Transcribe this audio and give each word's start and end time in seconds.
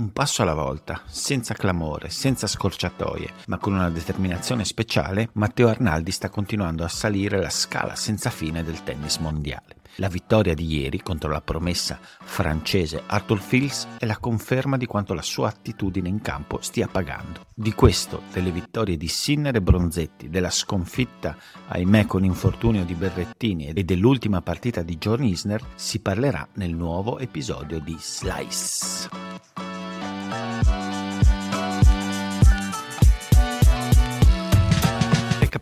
Un 0.00 0.12
passo 0.12 0.40
alla 0.40 0.54
volta, 0.54 1.02
senza 1.04 1.52
clamore, 1.52 2.08
senza 2.08 2.46
scorciatoie, 2.46 3.34
ma 3.48 3.58
con 3.58 3.74
una 3.74 3.90
determinazione 3.90 4.64
speciale, 4.64 5.28
Matteo 5.34 5.68
Arnaldi 5.68 6.10
sta 6.10 6.30
continuando 6.30 6.84
a 6.84 6.88
salire 6.88 7.38
la 7.38 7.50
scala 7.50 7.94
senza 7.96 8.30
fine 8.30 8.64
del 8.64 8.82
tennis 8.82 9.18
mondiale. 9.18 9.76
La 9.96 10.08
vittoria 10.08 10.54
di 10.54 10.64
ieri 10.64 11.02
contro 11.02 11.28
la 11.30 11.42
promessa 11.42 11.98
francese 12.00 13.02
Arthur 13.04 13.40
Fils 13.40 13.86
è 13.98 14.06
la 14.06 14.16
conferma 14.16 14.78
di 14.78 14.86
quanto 14.86 15.12
la 15.12 15.20
sua 15.20 15.48
attitudine 15.48 16.08
in 16.08 16.22
campo 16.22 16.62
stia 16.62 16.86
pagando. 16.86 17.48
Di 17.54 17.74
questo, 17.74 18.22
delle 18.32 18.52
vittorie 18.52 18.96
di 18.96 19.08
Sinner 19.08 19.56
e 19.56 19.60
Bronzetti, 19.60 20.30
della 20.30 20.48
sconfitta, 20.48 21.36
ahimè 21.68 22.06
con 22.06 22.24
infortunio 22.24 22.86
di 22.86 22.94
Berrettini 22.94 23.66
e 23.66 23.84
dell'ultima 23.84 24.40
partita 24.40 24.80
di 24.80 24.96
John 24.96 25.24
Isner, 25.24 25.62
si 25.74 26.00
parlerà 26.00 26.48
nel 26.54 26.74
nuovo 26.74 27.18
episodio 27.18 27.78
di 27.80 27.94
Slice. 27.98 29.69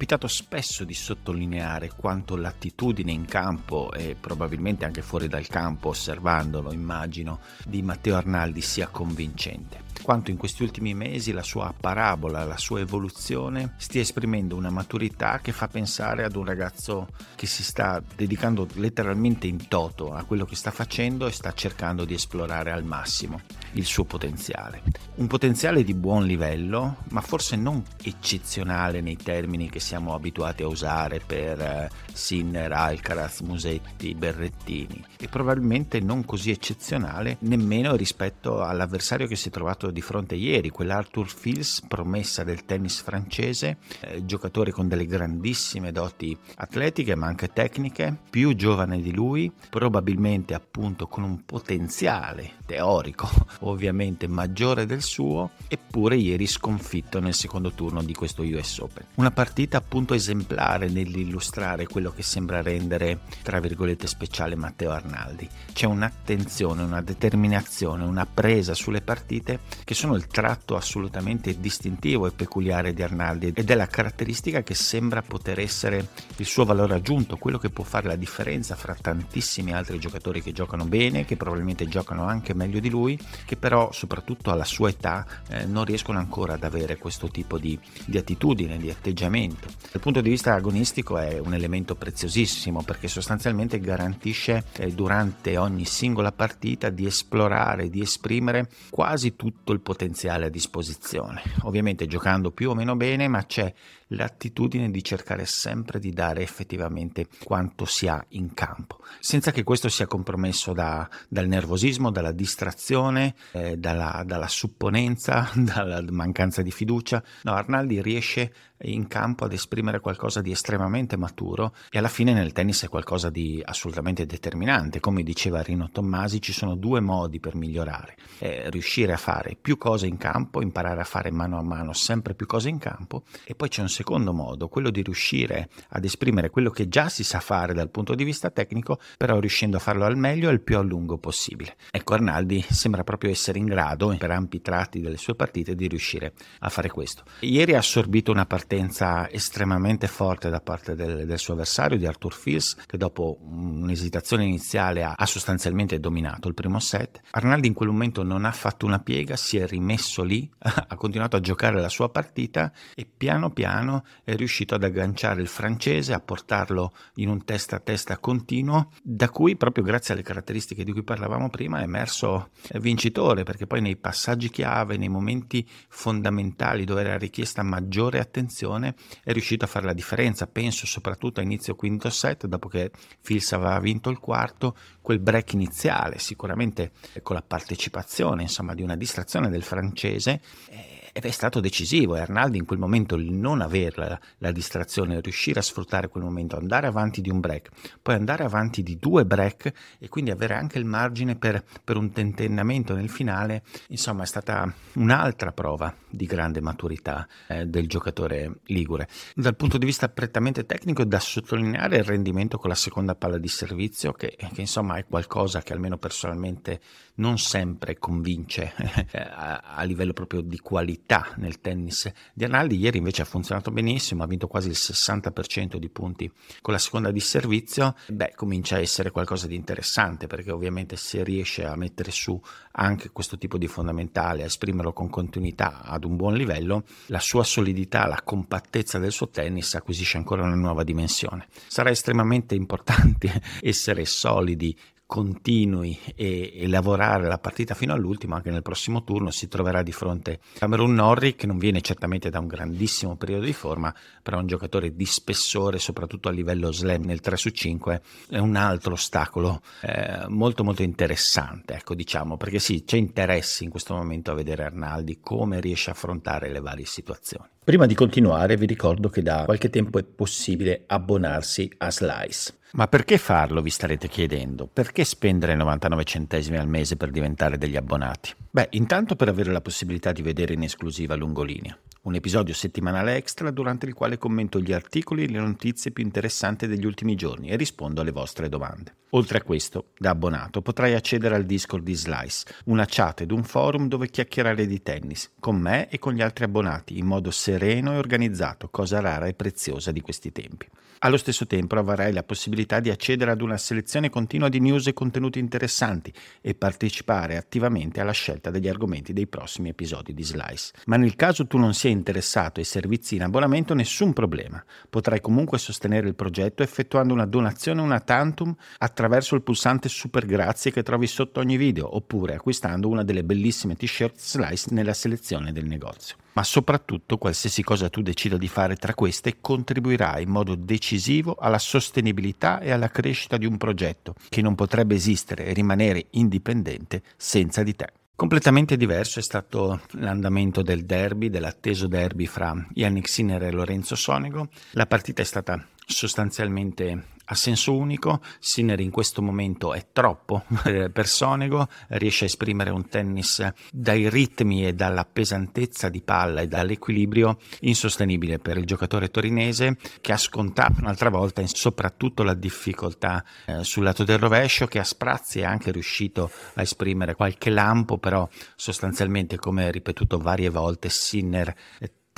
Capitato 0.08 0.26
spesso 0.26 0.84
di 0.84 0.94
sottolineare 0.94 1.92
quanto 1.94 2.34
l'attitudine 2.34 3.12
in 3.12 3.26
campo 3.26 3.92
e 3.92 4.16
probabilmente 4.18 4.86
anche 4.86 5.02
fuori 5.02 5.28
dal 5.28 5.46
campo, 5.48 5.90
osservandolo, 5.90 6.72
immagino, 6.72 7.40
di 7.66 7.82
Matteo 7.82 8.16
Arnaldi 8.16 8.62
sia 8.62 8.88
convincente 8.88 9.88
quanto 10.08 10.30
in 10.30 10.38
questi 10.38 10.62
ultimi 10.62 10.94
mesi 10.94 11.32
la 11.32 11.42
sua 11.42 11.74
parabola, 11.78 12.44
la 12.44 12.56
sua 12.56 12.80
evoluzione 12.80 13.74
stia 13.76 14.00
esprimendo 14.00 14.56
una 14.56 14.70
maturità 14.70 15.38
che 15.42 15.52
fa 15.52 15.68
pensare 15.68 16.24
ad 16.24 16.34
un 16.34 16.46
ragazzo 16.46 17.08
che 17.34 17.46
si 17.46 17.62
sta 17.62 18.02
dedicando 18.16 18.66
letteralmente 18.76 19.46
in 19.46 19.68
toto 19.68 20.14
a 20.14 20.24
quello 20.24 20.46
che 20.46 20.56
sta 20.56 20.70
facendo 20.70 21.26
e 21.26 21.32
sta 21.32 21.52
cercando 21.52 22.06
di 22.06 22.14
esplorare 22.14 22.72
al 22.72 22.84
massimo 22.84 23.42
il 23.72 23.84
suo 23.84 24.04
potenziale. 24.04 24.82
Un 25.16 25.26
potenziale 25.26 25.84
di 25.84 25.92
buon 25.92 26.24
livello, 26.24 26.98
ma 27.10 27.20
forse 27.20 27.56
non 27.56 27.82
eccezionale 28.02 29.02
nei 29.02 29.16
termini 29.16 29.68
che 29.68 29.80
siamo 29.80 29.97
abituati 30.06 30.62
a 30.62 30.68
usare 30.68 31.20
per 31.24 31.60
eh, 31.60 31.90
Sinner, 32.12 32.72
Alcaraz, 32.72 33.40
Musetti, 33.40 34.14
Berrettini. 34.14 35.04
E 35.18 35.28
probabilmente 35.28 36.00
non 36.00 36.24
così 36.24 36.50
eccezionale 36.50 37.36
nemmeno 37.40 37.94
rispetto 37.96 38.62
all'avversario 38.62 39.26
che 39.26 39.36
si 39.36 39.48
è 39.48 39.50
trovato 39.50 39.90
di 39.90 40.00
fronte 40.00 40.34
ieri, 40.34 40.70
quell'Arthur 40.70 41.28
Fils, 41.28 41.82
promessa 41.86 42.44
del 42.44 42.64
tennis 42.64 43.00
francese, 43.00 43.78
eh, 44.00 44.24
giocatore 44.24 44.70
con 44.70 44.88
delle 44.88 45.06
grandissime 45.06 45.92
doti 45.92 46.36
atletiche 46.56 47.14
ma 47.14 47.26
anche 47.26 47.52
tecniche, 47.52 48.16
più 48.30 48.54
giovane 48.54 49.00
di 49.00 49.12
lui, 49.12 49.52
probabilmente 49.70 50.54
appunto 50.54 51.06
con 51.06 51.24
un 51.24 51.44
potenziale 51.44 52.57
teorico 52.68 53.26
ovviamente 53.60 54.28
maggiore 54.28 54.84
del 54.84 55.00
suo, 55.00 55.52
eppure 55.68 56.16
ieri 56.16 56.46
sconfitto 56.46 57.18
nel 57.18 57.32
secondo 57.32 57.72
turno 57.72 58.02
di 58.02 58.12
questo 58.12 58.42
US 58.42 58.78
Open. 58.78 59.06
Una 59.14 59.30
partita 59.30 59.78
appunto 59.78 60.12
esemplare 60.12 60.90
nell'illustrare 60.90 61.86
quello 61.86 62.10
che 62.10 62.22
sembra 62.22 62.60
rendere, 62.60 63.20
tra 63.42 63.58
virgolette, 63.58 64.06
speciale 64.06 64.54
Matteo 64.54 64.90
Arnaldi. 64.90 65.48
C'è 65.72 65.86
un'attenzione, 65.86 66.82
una 66.82 67.00
determinazione, 67.00 68.04
una 68.04 68.26
presa 68.26 68.74
sulle 68.74 69.00
partite 69.00 69.60
che 69.84 69.94
sono 69.94 70.14
il 70.14 70.26
tratto 70.26 70.76
assolutamente 70.76 71.58
distintivo 71.58 72.26
e 72.26 72.32
peculiare 72.32 72.92
di 72.92 73.02
Arnaldi 73.02 73.52
ed 73.54 73.70
è 73.70 73.74
la 73.74 73.86
caratteristica 73.86 74.62
che 74.62 74.74
sembra 74.74 75.22
poter 75.22 75.60
essere 75.60 76.08
il 76.36 76.46
suo 76.46 76.66
valore 76.66 76.94
aggiunto, 76.94 77.38
quello 77.38 77.56
che 77.56 77.70
può 77.70 77.84
fare 77.84 78.08
la 78.08 78.16
differenza 78.16 78.76
fra 78.76 78.94
tantissimi 78.94 79.72
altri 79.72 79.98
giocatori 79.98 80.42
che 80.42 80.52
giocano 80.52 80.84
bene, 80.84 81.24
che 81.24 81.36
probabilmente 81.36 81.88
giocano 81.88 82.26
anche 82.26 82.56
meglio 82.58 82.80
di 82.80 82.90
lui, 82.90 83.18
che 83.46 83.56
però 83.56 83.90
soprattutto 83.92 84.50
alla 84.50 84.64
sua 84.64 84.90
età 84.90 85.24
eh, 85.48 85.64
non 85.64 85.84
riescono 85.84 86.18
ancora 86.18 86.54
ad 86.54 86.64
avere 86.64 86.98
questo 86.98 87.28
tipo 87.28 87.56
di, 87.58 87.78
di 88.04 88.18
attitudine, 88.18 88.76
di 88.76 88.90
atteggiamento. 88.90 89.68
Dal 89.90 90.02
punto 90.02 90.20
di 90.20 90.28
vista 90.28 90.54
agonistico 90.54 91.16
è 91.16 91.38
un 91.38 91.54
elemento 91.54 91.94
preziosissimo 91.94 92.82
perché 92.82 93.08
sostanzialmente 93.08 93.78
garantisce 93.78 94.64
eh, 94.76 94.92
durante 94.92 95.56
ogni 95.56 95.84
singola 95.84 96.32
partita 96.32 96.90
di 96.90 97.06
esplorare, 97.06 97.88
di 97.88 98.00
esprimere 98.00 98.68
quasi 98.90 99.36
tutto 99.36 99.72
il 99.72 99.80
potenziale 99.80 100.46
a 100.46 100.50
disposizione. 100.50 101.42
Ovviamente 101.62 102.06
giocando 102.06 102.50
più 102.50 102.70
o 102.70 102.74
meno 102.74 102.96
bene, 102.96 103.28
ma 103.28 103.44
c'è 103.46 103.72
l'attitudine 104.08 104.90
di 104.90 105.02
cercare 105.02 105.44
sempre 105.46 105.98
di 105.98 106.12
dare 106.12 106.42
effettivamente 106.42 107.26
quanto 107.42 107.84
si 107.84 108.06
ha 108.06 108.24
in 108.30 108.54
campo, 108.54 108.98
senza 109.20 109.50
che 109.50 109.64
questo 109.64 109.88
sia 109.88 110.06
compromesso 110.06 110.72
da, 110.72 111.08
dal 111.28 111.46
nervosismo, 111.46 112.10
dalla 112.10 112.32
distrazione, 112.32 113.34
eh, 113.52 113.76
dalla, 113.76 114.22
dalla 114.24 114.48
supponenza, 114.48 115.50
dalla 115.56 116.02
mancanza 116.10 116.62
di 116.62 116.70
fiducia. 116.70 117.22
No, 117.42 117.52
Arnaldi 117.52 118.00
riesce 118.00 118.52
in 118.82 119.08
campo 119.08 119.44
ad 119.44 119.52
esprimere 119.52 120.00
qualcosa 120.00 120.40
di 120.40 120.52
estremamente 120.52 121.16
maturo 121.16 121.74
e 121.90 121.98
alla 121.98 122.08
fine 122.08 122.32
nel 122.32 122.52
tennis 122.52 122.84
è 122.84 122.88
qualcosa 122.88 123.30
di 123.30 123.60
assolutamente 123.64 124.26
determinante. 124.26 125.00
Come 125.00 125.22
diceva 125.22 125.62
Rino 125.62 125.90
Tommasi, 125.90 126.40
ci 126.40 126.52
sono 126.52 126.76
due 126.76 127.00
modi 127.00 127.40
per 127.40 127.56
migliorare. 127.56 128.16
Eh, 128.38 128.70
riuscire 128.70 129.12
a 129.12 129.16
fare 129.16 129.56
più 129.60 129.76
cose 129.78 130.06
in 130.06 130.16
campo, 130.16 130.62
imparare 130.62 131.00
a 131.00 131.04
fare 131.04 131.30
mano 131.30 131.58
a 131.58 131.62
mano 131.62 131.92
sempre 131.92 132.34
più 132.34 132.46
cose 132.46 132.68
in 132.68 132.78
campo 132.78 133.24
e 133.44 133.54
poi 133.54 133.68
c'è 133.68 133.80
un 133.80 133.88
secondo 133.98 134.32
modo, 134.32 134.68
quello 134.68 134.90
di 134.90 135.02
riuscire 135.02 135.68
ad 135.88 136.04
esprimere 136.04 136.50
quello 136.50 136.70
che 136.70 136.88
già 136.88 137.08
si 137.08 137.24
sa 137.24 137.40
fare 137.40 137.74
dal 137.74 137.90
punto 137.90 138.14
di 138.14 138.22
vista 138.22 138.48
tecnico, 138.48 139.00
però 139.16 139.40
riuscendo 139.40 139.76
a 139.76 139.80
farlo 139.80 140.04
al 140.04 140.16
meglio 140.16 140.50
e 140.50 140.52
il 140.52 140.60
più 140.60 140.78
a 140.78 140.82
lungo 140.82 141.18
possibile. 141.18 141.74
Ecco, 141.90 142.14
Arnaldi 142.14 142.64
sembra 142.70 143.02
proprio 143.02 143.30
essere 143.30 143.58
in 143.58 143.64
grado, 143.64 144.14
per 144.16 144.30
ampi 144.30 144.60
tratti 144.60 145.00
delle 145.00 145.16
sue 145.16 145.34
partite, 145.34 145.74
di 145.74 145.88
riuscire 145.88 146.32
a 146.60 146.68
fare 146.68 146.90
questo. 146.90 147.24
Ieri 147.40 147.74
ha 147.74 147.78
assorbito 147.78 148.30
una 148.30 148.46
partenza 148.46 149.28
estremamente 149.30 150.06
forte 150.06 150.48
da 150.48 150.60
parte 150.60 150.94
del, 150.94 151.26
del 151.26 151.38
suo 151.38 151.54
avversario, 151.54 151.98
di 151.98 152.06
Arthur 152.06 152.32
Fils, 152.32 152.76
che 152.86 152.96
dopo 152.96 153.38
un'esitazione 153.42 154.44
iniziale 154.44 155.02
ha, 155.02 155.14
ha 155.16 155.26
sostanzialmente 155.26 155.98
dominato 155.98 156.46
il 156.46 156.54
primo 156.54 156.78
set. 156.78 157.20
Arnaldi 157.32 157.66
in 157.66 157.74
quel 157.74 157.88
momento 157.88 158.22
non 158.22 158.44
ha 158.44 158.52
fatto 158.52 158.86
una 158.86 159.00
piega, 159.00 159.34
si 159.34 159.56
è 159.56 159.66
rimesso 159.66 160.22
lì, 160.22 160.48
ha 160.56 160.94
continuato 160.94 161.34
a 161.34 161.40
giocare 161.40 161.80
la 161.80 161.88
sua 161.88 162.10
partita 162.10 162.70
e 162.94 163.04
piano 163.04 163.50
piano 163.50 163.87
è 164.24 164.34
riuscito 164.36 164.74
ad 164.74 164.84
agganciare 164.84 165.40
il 165.40 165.48
francese, 165.48 166.12
a 166.12 166.20
portarlo 166.20 166.92
in 167.14 167.28
un 167.28 167.44
testa 167.44 167.76
a 167.76 167.80
testa 167.80 168.18
continuo, 168.18 168.90
da 169.02 169.28
cui 169.30 169.56
proprio 169.56 169.84
grazie 169.84 170.14
alle 170.14 170.22
caratteristiche 170.22 170.84
di 170.84 170.92
cui 170.92 171.02
parlavamo 171.02 171.50
prima 171.50 171.80
è 171.80 171.82
emerso 171.82 172.50
vincitore, 172.74 173.42
perché 173.42 173.66
poi 173.66 173.80
nei 173.80 173.96
passaggi 173.96 174.50
chiave, 174.50 174.96
nei 174.96 175.08
momenti 175.08 175.66
fondamentali 175.88 176.84
dove 176.84 177.00
era 177.00 177.16
richiesta 177.18 177.62
maggiore 177.62 178.18
attenzione, 178.18 178.94
è 179.24 179.32
riuscito 179.32 179.64
a 179.64 179.68
fare 179.68 179.86
la 179.86 179.92
differenza. 179.92 180.46
Penso 180.46 180.86
soprattutto 180.86 181.40
a 181.40 181.42
inizio 181.42 181.74
quinto 181.74 182.10
set, 182.10 182.46
dopo 182.46 182.68
che 182.68 182.90
Fils 183.20 183.52
aveva 183.52 183.78
vinto 183.80 184.10
il 184.10 184.18
quarto, 184.18 184.76
quel 185.00 185.20
break 185.20 185.52
iniziale, 185.52 186.18
sicuramente 186.18 186.92
con 187.22 187.34
la 187.36 187.42
partecipazione 187.42 188.42
insomma, 188.42 188.74
di 188.74 188.82
una 188.82 188.96
distrazione 188.96 189.48
del 189.48 189.62
francese. 189.62 190.40
Eh, 190.68 191.07
ed 191.18 191.24
è 191.24 191.30
stato 191.32 191.58
decisivo 191.58 192.14
e 192.14 192.20
Arnaldi 192.20 192.58
in 192.58 192.64
quel 192.64 192.78
momento 192.78 193.16
il 193.16 193.32
non 193.32 193.60
avere 193.60 193.92
la, 193.96 194.20
la, 194.38 194.52
distrazione, 194.52 195.20
riuscire 195.20 195.58
a 195.58 195.64
sfruttare 195.64 196.06
quel 196.06 196.22
momento, 196.22 196.56
andare 196.56 196.86
avanti 196.86 197.20
di 197.20 197.28
un 197.28 197.40
break, 197.40 197.70
poi 198.00 198.14
andare 198.14 198.44
avanti 198.44 198.84
di 198.84 198.98
due 199.00 199.26
break 199.26 199.72
e 199.98 200.08
quindi 200.08 200.30
avere 200.30 200.54
anche 200.54 200.78
il 200.78 200.84
margine 200.84 201.34
per, 201.34 201.64
per 201.82 201.96
un 201.96 202.12
tentennamento 202.12 202.94
nel 202.94 203.08
finale, 203.08 203.64
insomma 203.88 204.22
è 204.22 204.26
stata 204.26 204.72
un'altra 204.92 205.50
prova 205.50 205.92
di 206.08 206.24
grande 206.24 206.60
maturità 206.60 207.26
eh, 207.48 207.66
del 207.66 207.88
giocatore 207.88 208.60
ligure. 208.66 209.08
Dal 209.34 209.56
punto 209.56 209.76
di 209.76 209.86
vista 209.86 210.08
prettamente 210.08 210.66
tecnico 210.66 211.02
è 211.02 211.06
da 211.06 211.18
sottolineare 211.18 211.96
il 211.96 212.04
rendimento 212.04 212.58
con 212.58 212.68
la 212.68 212.76
seconda 212.76 213.16
palla 213.16 213.38
di 213.38 213.48
servizio 213.48 214.12
che, 214.12 214.36
che 214.36 214.60
insomma 214.60 214.98
è 214.98 215.04
qualcosa 215.04 215.62
che 215.62 215.72
almeno 215.72 215.98
personalmente 215.98 216.80
non 217.16 217.38
sempre 217.38 217.98
convince 217.98 218.72
eh, 219.10 219.18
a, 219.18 219.62
a 219.74 219.82
livello 219.82 220.12
proprio 220.12 220.42
di 220.42 220.60
qualità 220.60 221.06
qualità 221.08 221.32
nel 221.36 221.60
tennis 221.60 222.12
di 222.34 222.44
Arnaldi. 222.44 222.76
Ieri 222.76 222.98
invece 222.98 223.22
ha 223.22 223.24
funzionato 223.24 223.70
benissimo, 223.70 224.22
ha 224.22 224.26
vinto 224.26 224.46
quasi 224.46 224.68
il 224.68 224.76
60% 224.76 225.76
di 225.76 225.88
punti 225.88 226.30
con 226.60 226.74
la 226.74 226.78
seconda 226.78 227.10
di 227.10 227.20
servizio. 227.20 227.94
Beh, 228.08 228.34
comincia 228.36 228.76
a 228.76 228.80
essere 228.80 229.10
qualcosa 229.10 229.46
di 229.46 229.54
interessante 229.54 230.26
perché 230.26 230.50
ovviamente 230.50 230.96
se 230.96 231.24
riesce 231.24 231.64
a 231.64 231.74
mettere 231.76 232.10
su 232.10 232.38
anche 232.72 233.08
questo 233.10 233.38
tipo 233.38 233.56
di 233.56 233.66
fondamentale, 233.66 234.42
a 234.42 234.46
esprimerlo 234.46 234.92
con 234.92 235.08
continuità 235.08 235.82
ad 235.82 236.04
un 236.04 236.16
buon 236.16 236.34
livello, 236.34 236.84
la 237.06 237.20
sua 237.20 237.42
solidità, 237.42 238.06
la 238.06 238.20
compattezza 238.22 238.98
del 238.98 239.12
suo 239.12 239.28
tennis 239.30 239.74
acquisisce 239.74 240.18
ancora 240.18 240.42
una 240.42 240.54
nuova 240.54 240.84
dimensione. 240.84 241.46
Sarà 241.66 241.90
estremamente 241.90 242.54
importante 242.54 243.42
essere 243.62 244.04
solidi 244.04 244.76
continui 245.08 245.98
e, 246.14 246.52
e, 246.54 246.68
lavorare 246.68 247.28
la 247.28 247.38
partita 247.38 247.74
fino 247.74 247.94
all'ultimo, 247.94 248.34
anche 248.34 248.50
nel 248.50 248.60
prossimo 248.60 249.04
turno 249.04 249.30
si 249.30 249.48
troverà 249.48 249.82
di 249.82 249.90
fronte 249.90 250.32
a 250.32 250.58
Cameron 250.58 250.92
Norrie 250.92 251.34
che 251.34 251.46
non 251.46 251.56
viene 251.56 251.80
certamente 251.80 252.28
da 252.28 252.40
un 252.40 252.46
grandissimo 252.46 253.16
periodo 253.16 253.46
di 253.46 253.54
forma, 253.54 253.92
però 254.22 254.36
è 254.36 254.40
un 254.42 254.46
giocatore 254.46 254.94
di 254.94 255.06
spessore, 255.06 255.78
soprattutto 255.78 256.28
a 256.28 256.30
livello 256.30 256.70
slam 256.72 257.04
nel 257.04 257.20
3 257.20 257.38
su 257.38 257.48
5, 257.48 258.02
è 258.28 258.36
un 258.36 258.54
altro 258.54 258.92
ostacolo 258.92 259.62
eh, 259.80 260.26
molto 260.28 260.62
molto 260.62 260.82
interessante, 260.82 261.72
ecco 261.72 261.94
diciamo, 261.94 262.36
perché 262.36 262.58
sì, 262.58 262.84
c'è 262.84 262.98
interesse 262.98 263.64
in 263.64 263.70
questo 263.70 263.94
momento 263.94 264.32
a 264.32 264.34
vedere 264.34 264.64
Arnaldi 264.64 265.20
come 265.20 265.58
riesce 265.58 265.88
a 265.88 265.94
affrontare 265.94 266.52
le 266.52 266.60
varie 266.60 266.84
situazioni. 266.84 267.48
Prima 267.68 267.84
di 267.84 267.92
continuare 267.92 268.56
vi 268.56 268.64
ricordo 268.64 269.10
che 269.10 269.20
da 269.20 269.44
qualche 269.44 269.68
tempo 269.68 269.98
è 269.98 270.02
possibile 270.02 270.84
abbonarsi 270.86 271.70
a 271.76 271.90
Slice. 271.90 272.54
Ma 272.72 272.88
perché 272.88 273.18
farlo, 273.18 273.60
vi 273.60 273.68
starete 273.68 274.08
chiedendo? 274.08 274.66
Perché 274.66 275.04
spendere 275.04 275.54
99 275.54 276.04
centesimi 276.04 276.56
al 276.56 276.66
mese 276.66 276.96
per 276.96 277.10
diventare 277.10 277.58
degli 277.58 277.76
abbonati? 277.76 278.32
Beh, 278.50 278.68
intanto 278.70 279.16
per 279.16 279.28
avere 279.28 279.52
la 279.52 279.60
possibilità 279.60 280.12
di 280.12 280.22
vedere 280.22 280.54
in 280.54 280.62
esclusiva 280.62 281.14
Lungolinea, 281.14 281.78
un 282.02 282.14
episodio 282.14 282.54
settimanale 282.54 283.16
extra 283.16 283.50
durante 283.50 283.86
il 283.86 283.94
quale 283.94 284.16
commento 284.16 284.60
gli 284.60 284.72
articoli 284.72 285.24
e 285.24 285.28
le 285.28 285.38
notizie 285.38 285.90
più 285.90 286.04
interessanti 286.04 286.66
degli 286.66 286.86
ultimi 286.86 287.14
giorni 287.14 287.48
e 287.48 287.56
rispondo 287.56 288.00
alle 288.00 288.12
vostre 288.12 288.48
domande. 288.48 288.94
Oltre 289.12 289.38
a 289.38 289.42
questo, 289.42 289.86
da 289.96 290.10
abbonato 290.10 290.60
potrai 290.60 290.92
accedere 290.92 291.34
al 291.34 291.44
Discord 291.44 291.82
di 291.82 291.94
Slice, 291.94 292.44
una 292.66 292.84
chat 292.86 293.22
ed 293.22 293.30
un 293.30 293.42
forum 293.42 293.88
dove 293.88 294.10
chiacchierare 294.10 294.66
di 294.66 294.82
tennis, 294.82 295.32
con 295.40 295.56
me 295.56 295.88
e 295.88 295.98
con 295.98 296.12
gli 296.12 296.20
altri 296.20 296.44
abbonati, 296.44 296.98
in 296.98 297.06
modo 297.06 297.30
sereno 297.58 297.92
e 297.92 297.96
organizzato, 297.96 298.68
cosa 298.68 299.00
rara 299.00 299.26
e 299.26 299.34
preziosa 299.34 299.90
di 299.90 300.00
questi 300.00 300.30
tempi. 300.30 300.66
Allo 301.00 301.16
stesso 301.16 301.46
tempo 301.46 301.76
avrai 301.76 302.12
la 302.12 302.22
possibilità 302.22 302.80
di 302.80 302.90
accedere 302.90 303.30
ad 303.30 303.40
una 303.40 303.56
selezione 303.56 304.10
continua 304.10 304.48
di 304.48 304.60
news 304.60 304.86
e 304.86 304.92
contenuti 304.92 305.38
interessanti 305.38 306.12
e 306.40 306.54
partecipare 306.54 307.36
attivamente 307.36 308.00
alla 308.00 308.12
scelta 308.12 308.50
degli 308.50 308.68
argomenti 308.68 309.12
dei 309.12 309.26
prossimi 309.26 309.68
episodi 309.68 310.14
di 310.14 310.24
Slice. 310.24 310.72
Ma 310.86 310.96
nel 310.96 311.14
caso 311.14 311.46
tu 311.46 311.56
non 311.56 311.74
sia 311.74 311.90
interessato 311.90 312.60
ai 312.60 312.66
servizi 312.66 313.14
in 313.16 313.22
abbonamento, 313.22 313.74
nessun 313.74 314.12
problema. 314.12 314.64
Potrai 314.88 315.20
comunque 315.20 315.58
sostenere 315.58 316.08
il 316.08 316.16
progetto 316.16 316.62
effettuando 316.62 317.12
una 317.12 317.26
donazione 317.26 317.80
una 317.80 318.00
tantum 318.00 318.54
attraverso 318.78 319.34
il 319.36 319.42
pulsante 319.42 319.88
Super 319.88 320.26
Grazie 320.26 320.72
che 320.72 320.82
trovi 320.82 321.06
sotto 321.06 321.40
ogni 321.40 321.56
video 321.56 321.94
oppure 321.94 322.34
acquistando 322.34 322.88
una 322.88 323.04
delle 323.04 323.24
bellissime 323.24 323.76
t-shirt 323.76 324.16
Slice 324.16 324.68
nella 324.70 324.94
selezione 324.94 325.52
del 325.52 325.66
negozio 325.66 326.16
ma 326.38 326.44
soprattutto 326.44 327.18
qualsiasi 327.18 327.64
cosa 327.64 327.88
tu 327.88 328.00
decida 328.00 328.36
di 328.36 328.46
fare 328.46 328.76
tra 328.76 328.94
queste 328.94 329.38
contribuirà 329.40 330.20
in 330.20 330.28
modo 330.28 330.54
decisivo 330.54 331.34
alla 331.34 331.58
sostenibilità 331.58 332.60
e 332.60 332.70
alla 332.70 332.90
crescita 332.90 333.36
di 333.36 333.44
un 333.44 333.56
progetto 333.56 334.14
che 334.28 334.40
non 334.40 334.54
potrebbe 334.54 334.94
esistere 334.94 335.46
e 335.46 335.52
rimanere 335.52 336.06
indipendente 336.10 337.02
senza 337.16 337.64
di 337.64 337.74
te. 337.74 337.92
Completamente 338.14 338.76
diverso 338.76 339.18
è 339.18 339.22
stato 339.22 339.80
l'andamento 339.94 340.62
del 340.62 340.84
derby, 340.84 341.28
dell'atteso 341.28 341.88
derby 341.88 342.26
fra 342.26 342.54
Yannick 342.72 343.08
Sinner 343.08 343.42
e 343.42 343.50
Lorenzo 343.50 343.96
Sonego. 343.96 344.48
La 344.72 344.86
partita 344.86 345.22
è 345.22 345.24
stata 345.24 345.60
sostanzialmente 345.88 347.16
a 347.30 347.34
senso 347.34 347.76
unico, 347.76 348.20
Sinner 348.38 348.80
in 348.80 348.90
questo 348.90 349.20
momento 349.20 349.74
è 349.74 349.88
troppo 349.92 350.44
per 350.64 351.06
Sonego, 351.06 351.68
riesce 351.88 352.24
a 352.24 352.26
esprimere 352.26 352.70
un 352.70 352.88
tennis 352.88 353.46
dai 353.70 354.08
ritmi 354.08 354.66
e 354.66 354.72
dalla 354.72 355.04
pesantezza 355.04 355.90
di 355.90 356.00
palla 356.00 356.40
e 356.40 356.48
dall'equilibrio 356.48 357.38
insostenibile 357.60 358.38
per 358.38 358.56
il 358.56 358.64
giocatore 358.64 359.10
torinese 359.10 359.76
che 360.00 360.12
ha 360.12 360.16
scontato 360.16 360.80
un'altra 360.80 361.10
volta 361.10 361.46
soprattutto 361.46 362.22
la 362.22 362.34
difficoltà 362.34 363.22
eh, 363.44 363.62
sul 363.62 363.84
lato 363.84 364.04
del 364.04 364.18
rovescio 364.18 364.66
che 364.66 364.78
a 364.78 364.84
sprazzi 364.84 365.40
è 365.40 365.44
anche 365.44 365.70
riuscito 365.70 366.30
a 366.54 366.62
esprimere 366.62 367.14
qualche 367.14 367.50
lampo 367.50 367.98
però 367.98 368.26
sostanzialmente 368.56 369.36
come 369.36 369.70
ripetuto 369.70 370.18
varie 370.18 370.48
volte 370.48 370.88
Sinner 370.88 371.54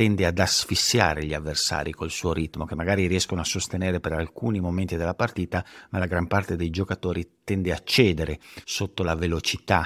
tende 0.01 0.25
ad 0.25 0.39
asfissiare 0.39 1.27
gli 1.27 1.35
avversari 1.35 1.93
col 1.93 2.09
suo 2.09 2.33
ritmo, 2.33 2.65
che 2.65 2.75
magari 2.75 3.07
riescono 3.07 3.43
a 3.43 3.45
sostenere 3.45 4.01
per 4.01 4.13
alcuni 4.13 4.59
momenti 4.59 4.97
della 4.97 5.13
partita, 5.13 5.63
ma 5.91 5.99
la 5.99 6.07
gran 6.07 6.27
parte 6.27 6.57
dei 6.57 6.71
giocatori 6.71 7.40
tende 7.51 7.73
a 7.73 7.81
cedere 7.83 8.39
sotto 8.65 9.03
la 9.03 9.17
velocità 9.17 9.85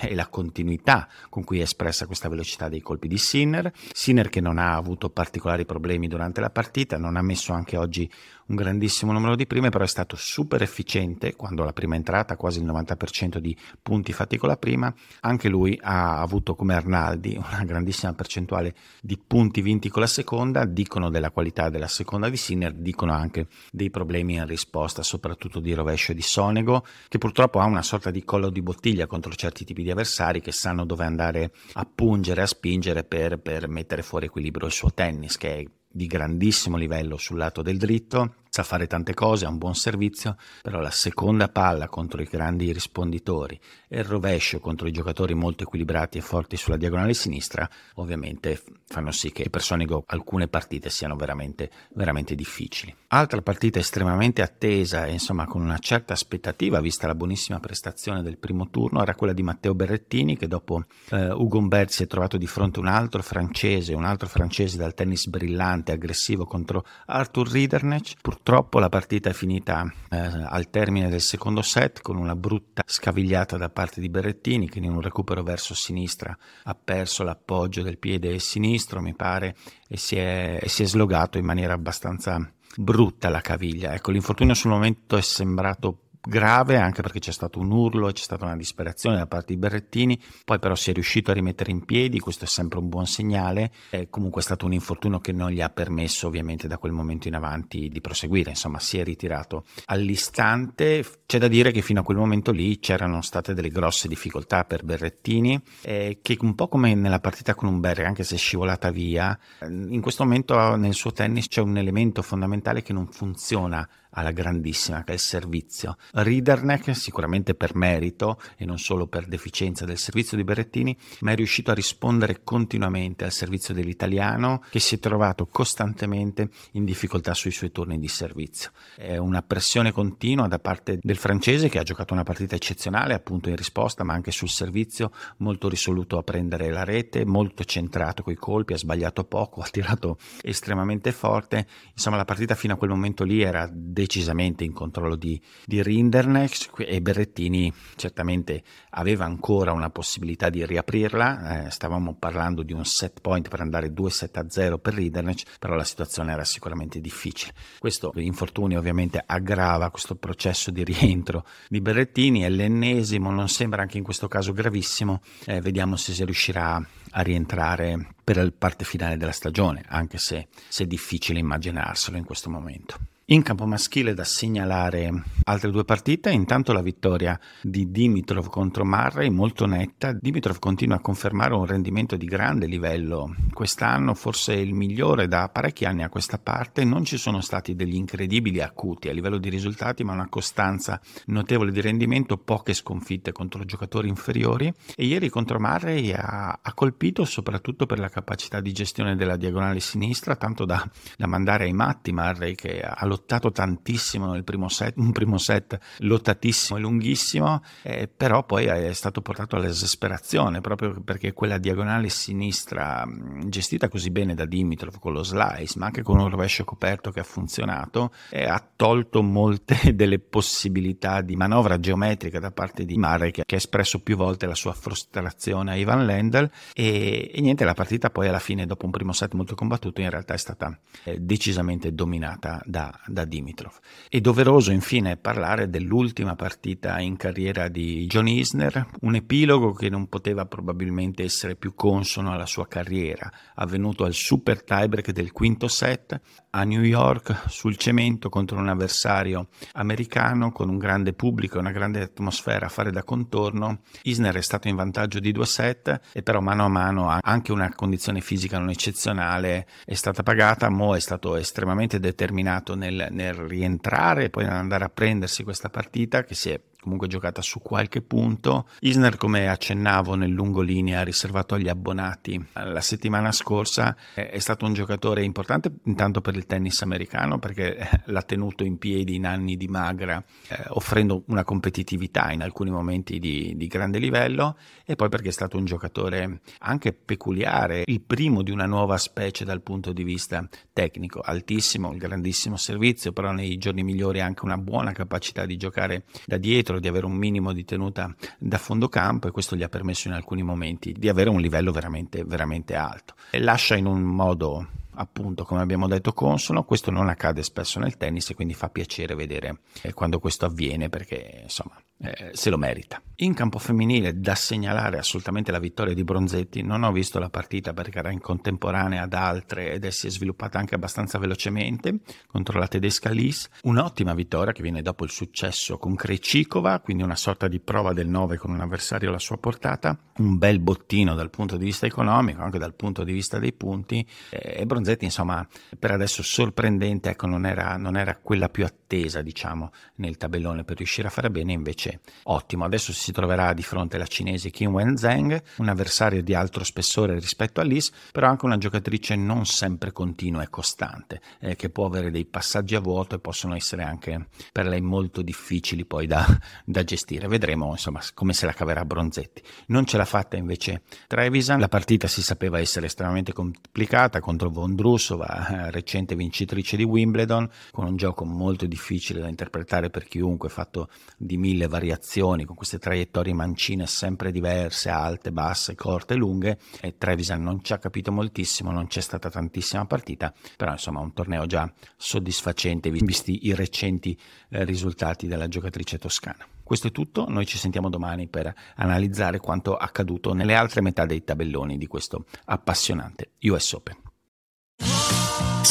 eh, 0.00 0.08
e 0.08 0.14
la 0.14 0.28
continuità 0.28 1.06
con 1.28 1.44
cui 1.44 1.58
è 1.58 1.62
espressa 1.62 2.06
questa 2.06 2.30
velocità 2.30 2.70
dei 2.70 2.80
colpi 2.80 3.06
di 3.06 3.18
Sinner. 3.18 3.70
Sinner 3.92 4.30
che 4.30 4.40
non 4.40 4.56
ha 4.56 4.76
avuto 4.76 5.10
particolari 5.10 5.66
problemi 5.66 6.08
durante 6.08 6.40
la 6.40 6.48
partita, 6.48 6.96
non 6.96 7.16
ha 7.16 7.22
messo 7.22 7.52
anche 7.52 7.76
oggi 7.76 8.10
un 8.46 8.56
grandissimo 8.56 9.12
numero 9.12 9.36
di 9.36 9.46
prime, 9.46 9.70
però 9.70 9.84
è 9.84 9.88
stato 9.88 10.16
super 10.16 10.62
efficiente 10.62 11.34
quando 11.34 11.64
la 11.64 11.72
prima 11.72 11.94
entrata, 11.94 12.36
quasi 12.36 12.58
il 12.60 12.66
90% 12.66 13.38
di 13.38 13.56
punti 13.80 14.12
fatti 14.12 14.36
con 14.36 14.48
la 14.48 14.56
prima. 14.56 14.92
Anche 15.20 15.48
lui 15.48 15.78
ha 15.82 16.20
avuto 16.20 16.54
come 16.54 16.74
Arnaldi 16.74 17.36
una 17.36 17.64
grandissima 17.64 18.12
percentuale 18.12 18.74
di 19.00 19.18
punti 19.18 19.60
vinti 19.60 19.88
con 19.88 20.02
la 20.02 20.08
seconda, 20.08 20.64
dicono 20.64 21.10
della 21.10 21.30
qualità 21.30 21.68
della 21.68 21.88
seconda 21.88 22.28
di 22.28 22.36
Sinner, 22.36 22.72
dicono 22.72 23.12
anche 23.12 23.46
dei 23.70 23.90
problemi 23.90 24.34
in 24.34 24.46
risposta, 24.46 25.02
soprattutto 25.02 25.60
di 25.60 25.72
rovescio 25.72 26.12
di 26.12 26.22
Sonego, 26.22 26.84
che 27.08 27.18
purtroppo 27.18 27.60
ha 27.60 27.64
una 27.64 27.82
sorta 27.82 28.10
di 28.10 28.24
collo 28.24 28.50
di 28.50 28.62
bottiglia 28.62 29.06
contro 29.06 29.32
certi 29.32 29.64
tipi 29.64 29.82
di 29.82 29.90
avversari 29.90 30.40
che 30.40 30.52
sanno 30.52 30.84
dove 30.84 31.04
andare 31.04 31.52
a 31.74 31.86
pungere, 31.92 32.42
a 32.42 32.46
spingere 32.46 33.04
per, 33.04 33.38
per 33.38 33.68
mettere 33.68 34.02
fuori 34.02 34.26
equilibrio 34.26 34.66
il 34.66 34.72
suo 34.72 34.92
tennis, 34.92 35.36
che 35.36 35.56
è 35.56 35.64
di 35.94 36.06
grandissimo 36.06 36.76
livello 36.76 37.16
sul 37.18 37.38
lato 37.38 37.62
del 37.62 37.76
dritto 37.76 38.36
sa 38.54 38.64
fare 38.64 38.86
tante 38.86 39.14
cose, 39.14 39.46
ha 39.46 39.48
un 39.48 39.56
buon 39.56 39.74
servizio, 39.74 40.36
però 40.60 40.78
la 40.78 40.90
seconda 40.90 41.48
palla 41.48 41.88
contro 41.88 42.20
i 42.20 42.28
grandi 42.30 42.70
risponditori 42.70 43.58
e 43.88 44.00
il 44.00 44.04
rovescio 44.04 44.60
contro 44.60 44.86
i 44.86 44.92
giocatori 44.92 45.32
molto 45.32 45.62
equilibrati 45.62 46.18
e 46.18 46.20
forti 46.20 46.58
sulla 46.58 46.76
diagonale 46.76 47.14
sinistra, 47.14 47.66
ovviamente 47.94 48.62
fanno 48.84 49.10
sì 49.10 49.32
che 49.32 49.48
per 49.48 49.62
Sonico 49.62 50.04
alcune 50.06 50.48
partite 50.48 50.90
siano 50.90 51.16
veramente, 51.16 51.70
veramente 51.94 52.34
difficili. 52.34 52.94
Altra 53.08 53.40
partita 53.40 53.78
estremamente 53.78 54.42
attesa 54.42 55.06
e 55.06 55.12
insomma 55.12 55.46
con 55.46 55.62
una 55.62 55.78
certa 55.78 56.12
aspettativa, 56.12 56.82
vista 56.82 57.06
la 57.06 57.14
buonissima 57.14 57.58
prestazione 57.58 58.22
del 58.22 58.36
primo 58.36 58.68
turno, 58.68 59.00
era 59.00 59.14
quella 59.14 59.32
di 59.32 59.42
Matteo 59.42 59.74
Berrettini 59.74 60.36
che 60.36 60.46
dopo 60.46 60.84
eh, 61.08 61.30
Ugo 61.30 61.56
Humbert 61.56 61.88
si 61.88 62.02
è 62.02 62.06
trovato 62.06 62.36
di 62.36 62.46
fronte 62.46 62.80
un 62.80 62.86
altro 62.86 63.22
francese, 63.22 63.94
un 63.94 64.04
altro 64.04 64.28
francese 64.28 64.76
dal 64.76 64.92
tennis 64.92 65.26
brillante, 65.26 65.92
aggressivo 65.92 66.44
contro 66.44 66.84
Arthur 67.06 67.50
Ridernech. 67.50 68.16
Purtroppo 68.20 68.40
la 68.44 68.88
partita 68.88 69.30
è 69.30 69.32
finita 69.32 69.84
eh, 70.10 70.16
al 70.16 70.68
termine 70.70 71.08
del 71.08 71.20
secondo 71.20 71.62
set 71.62 72.00
con 72.02 72.16
una 72.16 72.34
brutta 72.34 72.82
scavigliata 72.84 73.56
da 73.56 73.68
parte 73.68 74.00
di 74.00 74.08
Berrettini 74.08 74.68
che 74.68 74.78
in 74.78 74.90
un 74.90 75.00
recupero 75.00 75.42
verso 75.42 75.74
sinistra 75.74 76.36
ha 76.64 76.74
perso 76.74 77.22
l'appoggio 77.22 77.82
del 77.82 77.98
piede 77.98 78.38
sinistro, 78.38 79.00
mi 79.00 79.14
pare, 79.14 79.54
e 79.88 79.96
si 79.96 80.16
è, 80.16 80.58
e 80.60 80.68
si 80.68 80.82
è 80.82 80.86
slogato 80.86 81.38
in 81.38 81.44
maniera 81.44 81.74
abbastanza 81.74 82.52
brutta 82.76 83.28
la 83.28 83.40
caviglia. 83.40 83.94
Ecco, 83.94 84.10
l'infortunio 84.10 84.54
sul 84.54 84.70
momento 84.70 85.16
è 85.16 85.22
sembrato 85.22 85.98
grave 86.24 86.76
anche 86.76 87.02
perché 87.02 87.18
c'è 87.18 87.32
stato 87.32 87.58
un 87.58 87.70
urlo 87.70 88.08
e 88.08 88.12
c'è 88.12 88.22
stata 88.22 88.44
una 88.44 88.56
disperazione 88.56 89.16
da 89.16 89.26
parte 89.26 89.52
di 89.52 89.58
Berrettini, 89.58 90.20
poi 90.44 90.58
però 90.58 90.74
si 90.74 90.90
è 90.90 90.92
riuscito 90.92 91.30
a 91.30 91.34
rimettere 91.34 91.70
in 91.70 91.84
piedi, 91.84 92.20
questo 92.20 92.44
è 92.44 92.48
sempre 92.48 92.78
un 92.78 92.88
buon 92.88 93.06
segnale, 93.06 93.72
è 93.90 94.08
comunque 94.08 94.40
è 94.40 94.44
stato 94.44 94.66
un 94.66 94.72
infortunio 94.72 95.18
che 95.18 95.32
non 95.32 95.50
gli 95.50 95.60
ha 95.60 95.68
permesso 95.68 96.28
ovviamente 96.28 96.68
da 96.68 96.78
quel 96.78 96.92
momento 96.92 97.26
in 97.26 97.34
avanti 97.34 97.88
di 97.88 98.00
proseguire, 98.00 98.50
insomma 98.50 98.78
si 98.78 98.98
è 98.98 99.04
ritirato 99.04 99.64
all'istante, 99.86 101.04
c'è 101.26 101.38
da 101.38 101.48
dire 101.48 101.72
che 101.72 101.82
fino 101.82 102.00
a 102.00 102.04
quel 102.04 102.18
momento 102.18 102.52
lì 102.52 102.78
c'erano 102.78 103.20
state 103.20 103.52
delle 103.52 103.68
grosse 103.68 104.06
difficoltà 104.06 104.64
per 104.64 104.84
Berrettini, 104.84 105.60
eh, 105.82 106.18
che 106.22 106.36
un 106.42 106.54
po' 106.54 106.68
come 106.68 106.94
nella 106.94 107.20
partita 107.20 107.54
con 107.54 107.68
Umberri, 107.68 108.04
anche 108.04 108.24
se 108.24 108.36
è 108.36 108.38
scivolata 108.38 108.90
via, 108.90 109.36
in 109.68 110.00
questo 110.00 110.24
momento 110.24 110.76
nel 110.76 110.94
suo 110.94 111.12
tennis 111.12 111.48
c'è 111.48 111.60
un 111.60 111.76
elemento 111.76 112.22
fondamentale 112.22 112.82
che 112.82 112.92
non 112.92 113.06
funziona 113.08 113.88
alla 114.12 114.30
grandissima 114.30 115.04
che 115.04 115.12
è 115.12 115.14
il 115.14 115.20
servizio. 115.20 115.96
Riederneck 116.12 116.94
sicuramente 116.96 117.54
per 117.54 117.74
merito 117.74 118.40
e 118.56 118.64
non 118.64 118.78
solo 118.78 119.06
per 119.06 119.26
deficienza 119.26 119.84
del 119.84 119.98
servizio 119.98 120.36
di 120.36 120.44
Berrettini, 120.44 120.96
ma 121.20 121.32
è 121.32 121.34
riuscito 121.34 121.70
a 121.70 121.74
rispondere 121.74 122.40
continuamente 122.42 123.24
al 123.24 123.32
servizio 123.32 123.74
dell'italiano 123.74 124.64
che 124.70 124.80
si 124.80 124.96
è 124.96 124.98
trovato 124.98 125.46
costantemente 125.46 126.50
in 126.72 126.84
difficoltà 126.84 127.34
sui 127.34 127.50
suoi 127.50 127.70
turni 127.70 127.98
di 127.98 128.08
servizio. 128.08 128.70
È 128.96 129.16
una 129.16 129.42
pressione 129.42 129.92
continua 129.92 130.48
da 130.48 130.58
parte 130.58 130.98
del 131.00 131.16
francese 131.16 131.68
che 131.68 131.78
ha 131.78 131.82
giocato 131.82 132.12
una 132.12 132.22
partita 132.22 132.54
eccezionale 132.54 133.14
appunto 133.14 133.48
in 133.48 133.56
risposta, 133.56 134.04
ma 134.04 134.14
anche 134.14 134.30
sul 134.30 134.48
servizio, 134.48 135.12
molto 135.38 135.68
risoluto 135.68 136.18
a 136.18 136.22
prendere 136.22 136.70
la 136.70 136.84
rete, 136.84 137.24
molto 137.24 137.64
centrato 137.64 138.22
coi 138.22 138.36
colpi, 138.36 138.74
ha 138.74 138.78
sbagliato 138.78 139.24
poco, 139.24 139.60
ha 139.62 139.68
tirato 139.68 140.18
estremamente 140.42 141.12
forte. 141.12 141.66
Insomma, 141.92 142.16
la 142.16 142.24
partita 142.24 142.54
fino 142.54 142.74
a 142.74 142.76
quel 142.76 142.90
momento 142.90 143.24
lì 143.24 143.42
era 143.42 143.68
decisamente 144.02 144.64
in 144.64 144.72
controllo 144.72 145.14
di, 145.14 145.40
di 145.64 145.80
Rindernex 145.80 146.70
e 146.78 147.00
Berrettini 147.00 147.72
certamente 147.94 148.64
aveva 148.90 149.24
ancora 149.24 149.70
una 149.72 149.90
possibilità 149.90 150.50
di 150.50 150.66
riaprirla, 150.66 151.66
eh, 151.66 151.70
stavamo 151.70 152.16
parlando 152.18 152.64
di 152.64 152.72
un 152.72 152.84
set 152.84 153.20
point 153.20 153.48
per 153.48 153.60
andare 153.60 153.92
2-7 153.92 154.46
0 154.48 154.78
per 154.78 154.94
Rindernex, 154.94 155.44
però 155.60 155.76
la 155.76 155.84
situazione 155.84 156.32
era 156.32 156.44
sicuramente 156.44 157.00
difficile. 157.00 157.52
Questo 157.78 158.12
infortunio 158.16 158.80
ovviamente 158.80 159.22
aggrava 159.24 159.90
questo 159.90 160.16
processo 160.16 160.72
di 160.72 160.82
rientro 160.82 161.46
di 161.68 161.80
Berrettini, 161.80 162.40
è 162.40 162.48
l'ennesimo, 162.48 163.30
non 163.30 163.48
sembra 163.48 163.82
anche 163.82 163.98
in 163.98 164.04
questo 164.04 164.26
caso 164.26 164.52
gravissimo, 164.52 165.20
eh, 165.46 165.60
vediamo 165.60 165.94
se 165.94 166.12
si 166.12 166.24
riuscirà 166.24 166.84
a 167.14 167.20
rientrare 167.22 168.14
per 168.24 168.36
la 168.36 168.50
parte 168.56 168.84
finale 168.84 169.16
della 169.16 169.30
stagione, 169.30 169.84
anche 169.86 170.18
se, 170.18 170.48
se 170.68 170.84
è 170.84 170.86
difficile 170.86 171.38
immaginarselo 171.38 172.16
in 172.16 172.24
questo 172.24 172.50
momento. 172.50 173.11
In 173.32 173.40
campo 173.40 173.64
maschile 173.64 174.12
da 174.12 174.24
segnalare 174.24 175.22
altre 175.44 175.70
due 175.70 175.84
partite, 175.84 176.30
intanto 176.30 176.74
la 176.74 176.82
vittoria 176.82 177.40
di 177.62 177.90
Dimitrov 177.90 178.50
contro 178.50 178.84
Murray 178.84 179.30
molto 179.30 179.64
netta. 179.64 180.12
Dimitrov 180.12 180.58
continua 180.58 180.96
a 180.96 181.00
confermare 181.00 181.54
un 181.54 181.64
rendimento 181.64 182.16
di 182.16 182.26
grande 182.26 182.66
livello 182.66 183.34
quest'anno, 183.54 184.12
forse 184.12 184.52
il 184.52 184.74
migliore 184.74 185.28
da 185.28 185.48
parecchi 185.48 185.86
anni 185.86 186.02
a 186.02 186.10
questa 186.10 186.38
parte. 186.38 186.84
Non 186.84 187.06
ci 187.06 187.16
sono 187.16 187.40
stati 187.40 187.74
degli 187.74 187.94
incredibili 187.94 188.60
acuti 188.60 189.08
a 189.08 189.14
livello 189.14 189.38
di 189.38 189.48
risultati, 189.48 190.04
ma 190.04 190.12
una 190.12 190.28
costanza 190.28 191.00
notevole 191.28 191.72
di 191.72 191.80
rendimento, 191.80 192.36
poche 192.36 192.74
sconfitte 192.74 193.32
contro 193.32 193.64
giocatori 193.64 194.08
inferiori. 194.08 194.70
E 194.94 195.06
ieri 195.06 195.30
contro 195.30 195.58
Murray 195.58 196.12
ha, 196.12 196.58
ha 196.60 196.74
colpito 196.74 197.24
soprattutto 197.24 197.86
per 197.86 197.98
la 197.98 198.10
capacità 198.10 198.60
di 198.60 198.72
gestione 198.72 199.16
della 199.16 199.38
diagonale 199.38 199.80
sinistra, 199.80 200.36
tanto 200.36 200.66
da, 200.66 200.86
da 201.16 201.26
mandare 201.26 201.64
ai 201.64 201.72
matti 201.72 202.12
Murray 202.12 202.54
che 202.54 202.82
ha 202.82 203.06
lottato 203.06 203.20
tantissimo 203.26 204.32
nel 204.32 204.44
primo 204.44 204.68
set, 204.68 204.94
un 204.96 205.12
primo 205.12 205.38
set 205.38 205.78
lottatissimo 205.98 206.78
e 206.78 206.82
lunghissimo, 206.82 207.62
eh, 207.82 208.08
però 208.14 208.44
poi 208.44 208.66
è 208.66 208.92
stato 208.92 209.20
portato 209.22 209.56
all'esasperazione 209.56 210.60
proprio 210.60 211.00
perché 211.02 211.32
quella 211.32 211.58
diagonale 211.58 212.08
sinistra 212.08 213.06
gestita 213.46 213.88
così 213.88 214.10
bene 214.10 214.34
da 214.34 214.44
Dimitrov 214.44 214.98
con 214.98 215.12
lo 215.12 215.22
slice, 215.22 215.78
ma 215.78 215.86
anche 215.86 216.02
con 216.02 216.18
un 216.18 216.28
rovescio 216.28 216.64
coperto 216.64 217.10
che 217.10 217.20
ha 217.20 217.24
funzionato, 217.24 218.12
eh, 218.30 218.44
ha 218.44 218.64
tolto 218.74 219.22
molte 219.22 219.94
delle 219.94 220.18
possibilità 220.18 221.20
di 221.20 221.36
manovra 221.36 221.78
geometrica 221.78 222.38
da 222.38 222.50
parte 222.50 222.84
di 222.84 222.96
Mare 222.96 223.30
che, 223.30 223.42
che 223.44 223.54
ha 223.54 223.58
espresso 223.58 224.00
più 224.00 224.16
volte 224.16 224.46
la 224.46 224.54
sua 224.54 224.72
frustrazione 224.72 225.72
a 225.72 225.76
Ivan 225.76 226.04
Lendl 226.04 226.50
e, 226.72 227.30
e, 227.32 227.40
niente, 227.40 227.64
la 227.64 227.74
partita 227.74 228.10
poi 228.10 228.28
alla 228.28 228.38
fine 228.38 228.66
dopo 228.66 228.84
un 228.84 228.90
primo 228.90 229.12
set 229.12 229.34
molto 229.34 229.54
combattuto 229.54 230.00
in 230.00 230.10
realtà 230.10 230.34
è 230.34 230.38
stata 230.38 230.78
eh, 231.04 231.18
decisamente 231.20 231.94
dominata 231.94 232.60
da, 232.64 232.92
da 233.06 233.24
Dimitrov. 233.24 233.78
È 234.08 234.20
doveroso 234.20 234.70
infine 234.70 235.16
parlare 235.16 235.68
dell'ultima 235.68 236.34
partita 236.34 236.98
in 237.00 237.16
carriera 237.16 237.68
di 237.68 238.06
John 238.06 238.28
Isner, 238.28 238.86
un 239.00 239.14
epilogo 239.14 239.72
che 239.72 239.88
non 239.88 240.08
poteva 240.08 240.46
probabilmente 240.46 241.22
essere 241.22 241.56
più 241.56 241.74
consono 241.74 242.32
alla 242.32 242.46
sua 242.46 242.66
carriera, 242.68 243.30
avvenuto 243.54 244.04
al 244.04 244.14
super 244.14 244.62
tiebreak 244.62 245.10
del 245.10 245.32
quinto 245.32 245.68
set 245.68 246.20
a 246.54 246.64
New 246.64 246.82
York 246.82 247.44
sul 247.48 247.76
cemento 247.76 248.28
contro 248.28 248.58
un 248.58 248.68
avversario 248.68 249.48
americano 249.72 250.52
con 250.52 250.68
un 250.68 250.78
grande 250.78 251.14
pubblico 251.14 251.56
e 251.56 251.60
una 251.60 251.70
grande 251.70 252.02
atmosfera 252.02 252.66
a 252.66 252.68
fare 252.68 252.90
da 252.90 253.02
contorno. 253.04 253.80
Isner 254.02 254.36
è 254.36 254.42
stato 254.42 254.68
in 254.68 254.76
vantaggio 254.76 255.18
di 255.18 255.32
due 255.32 255.46
set 255.46 256.00
e 256.12 256.22
però 256.22 256.40
mano 256.40 256.64
a 256.64 256.68
mano 256.68 257.18
anche 257.20 257.52
una 257.52 257.72
condizione 257.74 258.20
fisica 258.20 258.58
non 258.58 258.70
eccezionale 258.70 259.66
è 259.84 259.94
stata 259.94 260.22
pagata. 260.22 260.68
Mo 260.68 260.94
è 260.94 261.00
stato 261.00 261.36
estremamente 261.36 261.98
determinato 261.98 262.74
nel 262.74 263.08
nel, 263.10 263.34
rientrare 263.34 264.24
e 264.24 264.30
poi 264.30 264.44
nell'andare 264.44 264.84
a 264.84 264.90
prendersi 264.90 265.44
questa 265.44 265.70
partita 265.70 266.24
che 266.24 266.34
si 266.34 266.50
è 266.50 266.60
comunque 266.82 267.06
giocata 267.06 267.40
su 267.42 267.60
qualche 267.60 268.02
punto. 268.02 268.66
Isner, 268.80 269.16
come 269.16 269.48
accennavo 269.48 270.16
nel 270.16 270.30
lungolinea 270.30 271.04
riservato 271.04 271.54
agli 271.54 271.68
abbonati 271.68 272.44
la 272.54 272.80
settimana 272.80 273.30
scorsa, 273.30 273.96
è 274.14 274.38
stato 274.40 274.66
un 274.66 274.72
giocatore 274.72 275.22
importante 275.22 275.72
intanto 275.84 276.20
per 276.20 276.34
il 276.34 276.44
tennis 276.46 276.82
americano 276.82 277.38
perché 277.38 277.76
eh, 277.76 278.00
l'ha 278.06 278.22
tenuto 278.22 278.64
in 278.64 278.78
piedi 278.78 279.14
in 279.14 279.26
anni 279.26 279.56
di 279.56 279.68
magra, 279.68 280.22
eh, 280.48 280.64
offrendo 280.70 281.22
una 281.26 281.44
competitività 281.44 282.32
in 282.32 282.42
alcuni 282.42 282.70
momenti 282.70 283.20
di, 283.20 283.54
di 283.56 283.66
grande 283.68 283.98
livello 283.98 284.56
e 284.84 284.96
poi 284.96 285.08
perché 285.08 285.28
è 285.28 285.32
stato 285.32 285.56
un 285.56 285.64
giocatore 285.64 286.40
anche 286.58 286.92
peculiare, 286.92 287.84
il 287.86 288.00
primo 288.00 288.42
di 288.42 288.50
una 288.50 288.66
nuova 288.66 288.96
specie 288.96 289.44
dal 289.44 289.62
punto 289.62 289.92
di 289.92 290.02
vista 290.02 290.44
tecnico, 290.72 291.20
altissimo, 291.20 291.92
il 291.92 291.98
grandissimo 291.98 292.56
servizio, 292.56 293.12
però 293.12 293.30
nei 293.30 293.56
giorni 293.58 293.84
migliori 293.84 294.20
anche 294.20 294.44
una 294.44 294.58
buona 294.58 294.90
capacità 294.90 295.46
di 295.46 295.56
giocare 295.56 296.04
da 296.26 296.38
dietro 296.38 296.71
dietro, 296.72 296.80
di 296.80 296.88
avere 296.88 297.06
un 297.06 297.12
minimo 297.12 297.52
di 297.52 297.64
tenuta 297.64 298.14
da 298.38 298.58
fondo 298.58 298.88
campo 298.88 299.28
e 299.28 299.30
questo 299.30 299.56
gli 299.56 299.62
ha 299.62 299.68
permesso 299.68 300.08
in 300.08 300.14
alcuni 300.14 300.42
momenti 300.42 300.92
di 300.92 301.08
avere 301.08 301.30
un 301.30 301.40
livello 301.40 301.72
veramente, 301.72 302.24
veramente 302.24 302.74
alto. 302.74 303.14
E 303.30 303.40
lascia 303.40 303.76
in 303.76 303.86
un 303.86 304.00
modo 304.00 304.66
appunto 304.94 305.44
come 305.44 305.62
abbiamo 305.62 305.88
detto 305.88 306.12
consono 306.12 306.64
questo 306.64 306.90
non 306.90 307.08
accade 307.08 307.42
spesso 307.42 307.78
nel 307.78 307.96
tennis 307.96 308.28
e 308.28 308.34
quindi 308.34 308.52
fa 308.52 308.68
piacere 308.68 309.14
vedere 309.14 309.60
eh, 309.80 309.94
quando 309.94 310.18
questo 310.18 310.44
avviene 310.44 310.90
perché 310.90 311.40
insomma 311.44 311.80
eh, 312.02 312.30
se 312.32 312.50
lo 312.50 312.58
merita. 312.58 313.00
In 313.16 313.34
campo 313.34 313.60
femminile 313.60 314.18
da 314.18 314.34
segnalare 314.34 314.98
assolutamente 314.98 315.52
la 315.52 315.60
vittoria 315.60 315.94
di 315.94 316.02
Bronzetti, 316.02 316.62
non 316.62 316.82
ho 316.82 316.90
visto 316.90 317.20
la 317.20 317.30
partita 317.30 317.72
perché 317.72 318.00
era 318.00 318.10
in 318.10 318.20
contemporanea 318.20 319.02
ad 319.02 319.12
altre 319.12 319.72
ed 319.72 319.86
si 319.88 320.08
è 320.08 320.10
sviluppata 320.10 320.58
anche 320.58 320.74
abbastanza 320.74 321.18
velocemente 321.18 322.00
contro 322.26 322.58
la 322.58 322.66
tedesca 322.66 323.10
Lis, 323.10 323.48
un'ottima 323.62 324.14
vittoria 324.14 324.52
che 324.52 324.62
viene 324.62 324.82
dopo 324.82 325.04
il 325.04 325.10
successo 325.10 325.78
con 325.78 325.94
Krejcikova, 325.94 326.80
quindi 326.80 327.04
una 327.04 327.14
sorta 327.14 327.46
di 327.46 327.60
prova 327.60 327.92
del 327.92 328.08
9 328.08 328.38
con 328.38 328.50
un 328.50 328.60
avversario 328.60 329.10
alla 329.10 329.20
sua 329.20 329.38
portata, 329.38 329.96
un 330.16 330.38
bel 330.38 330.58
bottino 330.58 331.14
dal 331.14 331.30
punto 331.30 331.56
di 331.56 331.64
vista 331.64 331.86
economico, 331.86 332.42
anche 332.42 332.58
dal 332.58 332.74
punto 332.74 333.04
di 333.04 333.12
vista 333.12 333.38
dei 333.38 333.52
punti. 333.52 334.04
Eh, 334.30 334.62
e 334.62 334.66
Bronzetti 334.66 335.04
insomma 335.04 335.46
per 335.78 335.92
adesso 335.92 336.24
sorprendente, 336.24 337.10
ecco 337.10 337.28
non 337.28 337.46
era, 337.46 337.76
non 337.76 337.96
era 337.96 338.16
quella 338.16 338.48
più 338.48 338.64
attesa 338.64 339.22
diciamo 339.22 339.70
nel 339.96 340.16
tabellone 340.16 340.64
per 340.64 340.78
riuscire 340.78 341.06
a 341.06 341.10
fare 341.10 341.30
bene 341.30 341.52
invece 341.52 341.91
ottimo. 342.24 342.64
Adesso 342.64 342.92
si 342.92 343.12
troverà 343.12 343.52
di 343.52 343.62
fronte 343.62 343.96
alla 343.96 344.06
cinese 344.06 344.50
Kim 344.50 344.72
Wen-Zheng, 344.72 345.42
un 345.58 345.68
avversario 345.68 346.22
di 346.22 346.34
altro 346.34 346.64
spessore 346.64 347.14
rispetto 347.14 347.60
a 347.60 347.64
Lis, 347.64 347.92
però 348.10 348.28
anche 348.28 348.46
una 348.46 348.58
giocatrice 348.58 349.14
non 349.14 349.46
sempre 349.46 349.92
continua 349.92 350.42
e 350.42 350.48
costante, 350.48 351.20
eh, 351.40 351.56
che 351.56 351.70
può 351.70 351.86
avere 351.86 352.10
dei 352.10 352.24
passaggi 352.24 352.74
a 352.74 352.80
vuoto 352.80 353.14
e 353.14 353.18
possono 353.18 353.54
essere 353.54 353.82
anche 353.82 354.28
per 354.50 354.66
lei 354.66 354.80
molto 354.80 355.22
difficili 355.22 355.84
poi 355.84 356.06
da, 356.06 356.26
da 356.64 356.82
gestire. 356.82 357.28
Vedremo 357.28 357.70
insomma 357.70 358.00
come 358.14 358.32
se 358.32 358.46
la 358.46 358.52
caverà 358.52 358.84
Bronzetti. 358.84 359.42
Non 359.66 359.84
ce 359.84 359.96
l'ha 359.96 360.04
fatta 360.04 360.36
invece 360.36 360.82
Trevisan, 361.06 361.60
la 361.60 361.68
partita 361.68 362.06
si 362.08 362.22
sapeva 362.22 362.58
essere 362.58 362.86
estremamente 362.86 363.32
complicata 363.32 364.20
contro 364.20 364.50
Vondrusova, 364.50 365.66
eh, 365.66 365.70
recente 365.70 366.14
vincitrice 366.16 366.76
di 366.76 366.84
Wimbledon, 366.84 367.48
con 367.70 367.86
un 367.86 367.96
gioco 367.96 368.24
molto 368.24 368.66
difficile 368.66 369.20
da 369.20 369.28
interpretare 369.28 369.90
per 369.90 370.04
chiunque, 370.04 370.48
fatto 370.48 370.88
di 371.16 371.36
mille 371.36 371.66
varianti 371.66 371.81
variazioni, 371.82 372.44
con 372.44 372.54
queste 372.54 372.78
traiettorie 372.78 373.34
mancine 373.34 373.86
sempre 373.88 374.30
diverse, 374.30 374.88
alte, 374.88 375.32
basse, 375.32 375.74
corte, 375.74 376.14
lunghe, 376.14 376.58
e 376.80 376.96
Trevisan 376.96 377.42
non 377.42 377.62
ci 377.64 377.72
ha 377.72 377.78
capito 377.78 378.12
moltissimo, 378.12 378.70
non 378.70 378.86
c'è 378.86 379.00
stata 379.00 379.28
tantissima 379.28 379.84
partita, 379.84 380.32
però 380.56 380.70
insomma 380.70 381.00
un 381.00 381.12
torneo 381.12 381.46
già 381.46 381.70
soddisfacente 381.96 382.90
visti 382.90 383.46
i 383.46 383.54
recenti 383.54 384.16
eh, 384.50 384.64
risultati 384.64 385.26
della 385.26 385.48
giocatrice 385.48 385.98
toscana. 385.98 386.46
Questo 386.62 386.86
è 386.86 386.92
tutto, 386.92 387.26
noi 387.28 387.46
ci 387.46 387.58
sentiamo 387.58 387.90
domani 387.90 388.28
per 388.28 388.54
analizzare 388.76 389.38
quanto 389.38 389.76
accaduto 389.76 390.32
nelle 390.32 390.54
altre 390.54 390.80
metà 390.80 391.04
dei 391.04 391.24
tabelloni 391.24 391.76
di 391.76 391.86
questo 391.86 392.26
appassionante 392.44 393.32
US 393.40 393.72
Open. 393.72 394.11